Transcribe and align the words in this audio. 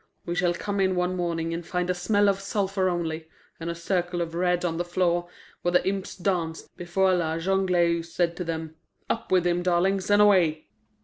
We 0.25 0.33
shall 0.33 0.55
come 0.55 0.79
in 0.79 0.95
one 0.95 1.15
morning 1.15 1.53
and 1.53 1.63
find 1.63 1.87
a 1.87 1.93
smell 1.93 2.27
of 2.27 2.39
sulphur 2.39 2.89
only, 2.89 3.29
and 3.59 3.69
a 3.69 3.75
circle 3.75 4.19
of 4.19 4.33
red 4.33 4.65
on 4.65 4.77
the 4.77 4.83
floor 4.83 5.29
where 5.61 5.73
the 5.73 5.87
imps 5.87 6.17
danced 6.17 6.75
before 6.75 7.13
La 7.13 7.37
Jongleuse 7.37 8.11
said 8.11 8.35
to 8.37 8.43
them, 8.43 8.73
'Up 9.11 9.31
with 9.31 9.45
him, 9.45 9.61
darlings, 9.61 10.09
and 10.09 10.19
away! 10.19 10.69